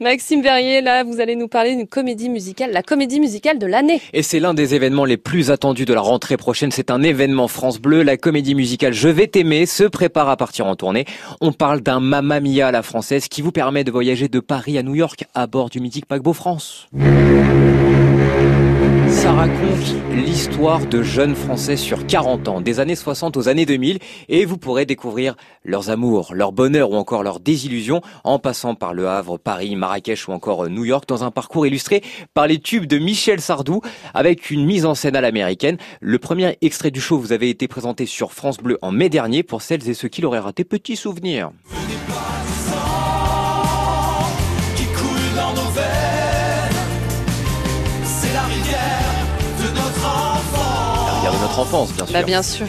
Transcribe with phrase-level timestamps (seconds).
[0.00, 4.00] Maxime Verrier, là, vous allez nous parler d'une comédie musicale, la comédie musicale de l'année.
[4.12, 6.70] Et c'est l'un des événements les plus attendus de la rentrée prochaine.
[6.70, 8.04] C'est un événement France Bleu.
[8.04, 11.04] La comédie musicale Je vais t'aimer se prépare à partir en tournée.
[11.40, 14.78] On parle d'un Mamma Mia à la française qui vous permet de voyager de Paris
[14.78, 16.86] à New York à bord du mythique paquebot France.
[20.58, 24.58] L'histoire de jeunes Français sur 40 ans, des années 60 aux années 2000, et vous
[24.58, 29.38] pourrez découvrir leurs amours, leur bonheur ou encore leurs désillusions en passant par Le Havre,
[29.38, 32.02] Paris, Marrakech ou encore New York dans un parcours illustré
[32.34, 33.82] par les tubes de Michel Sardou
[34.14, 35.76] avec une mise en scène à l'américaine.
[36.00, 39.44] Le premier extrait du show vous avait été présenté sur France Bleu en mai dernier
[39.44, 40.64] pour celles et ceux qui l'auraient raté.
[40.64, 41.52] Petit souvenir.
[51.48, 52.12] Notre enfance, bien sûr.
[52.12, 52.66] Bah, bien sûr.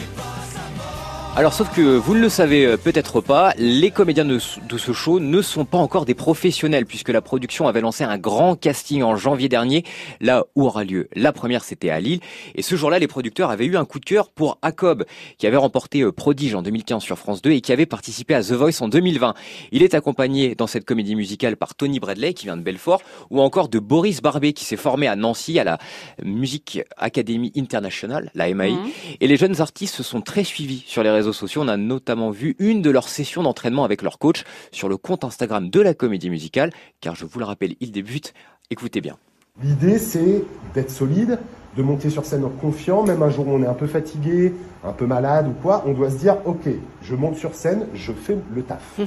[1.36, 5.20] Alors sauf que vous ne le savez euh, peut-être pas, les comédiens de, ce show
[5.20, 9.14] ne sont pas encore des professionnels puisque la production avait lancé un grand casting en
[9.14, 9.84] janvier dernier,
[10.20, 11.08] là où aura lieu.
[11.14, 12.18] La première c'était à Lille
[12.56, 15.06] et ce jour-là les producteurs avaient eu un coup de cœur pour Jacob
[15.38, 18.42] qui avait remporté euh, Prodige en 2015 sur France 2 et qui avait participé à
[18.42, 19.34] The Voice en 2020.
[19.70, 23.40] Il est accompagné dans cette comédie musicale par Tony Bradley qui vient de Belfort ou
[23.40, 25.78] encore de Boris Barbet qui s'est formé à Nancy à la
[26.24, 28.72] Music Academy International, la MAI.
[28.72, 28.90] Mhm.
[29.20, 31.62] Et les jeunes artistes se sont très suivis sur les réseaux sociaux.
[31.62, 35.24] On a notamment vu une de leurs sessions d'entraînement avec leur coach sur le compte
[35.24, 38.34] Instagram de la comédie musicale, car je vous le rappelle, il débute.
[38.70, 39.16] Écoutez bien.
[39.62, 41.38] L'idée, c'est d'être solide,
[41.76, 44.54] de monter sur scène en confiant, même un jour où on est un peu fatigué,
[44.84, 46.68] un peu malade ou quoi, on doit se dire, ok,
[47.02, 49.00] je monte sur scène, je fais le taf.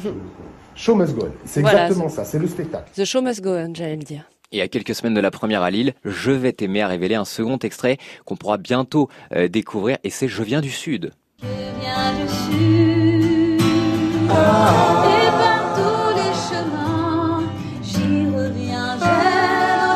[0.76, 1.32] show must go on.
[1.46, 2.92] C'est exactement ça, c'est le spectacle.
[2.96, 4.30] The show must go on, j'allais le dire.
[4.52, 7.26] Et à quelques semaines de la première à Lille, Je vais t'aimer à révéler un
[7.26, 11.12] second extrait qu'on pourra bientôt euh, découvrir et c'est Je viens du Sud.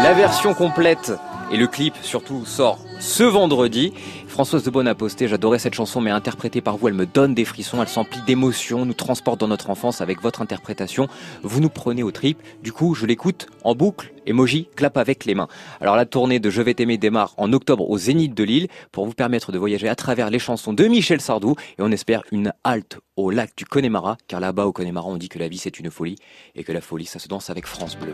[0.04, 1.12] La version complète
[1.52, 3.94] et le clip surtout sort ce vendredi.
[4.28, 7.46] Françoise de Bonne a j'adorais cette chanson mais interprétée par vous, elle me donne des
[7.46, 11.08] frissons, elle s'emplit d'émotions, nous transporte dans notre enfance avec votre interprétation.
[11.44, 12.42] Vous nous prenez au trip.
[12.62, 15.48] Du coup, je l'écoute en boucle, emoji, clap avec les mains.
[15.82, 19.06] Alors la tournée de Je vais t'aimer démarre en octobre au Zénith de Lille pour
[19.06, 22.54] vous permettre de voyager à travers les chansons de Michel Sardou et on espère une
[22.64, 25.80] halte au lac du Connemara car là-bas au Connemara on dit que la vie c'est
[25.80, 26.18] une folie
[26.56, 28.14] et que la folie ça se danse avec France Bleu.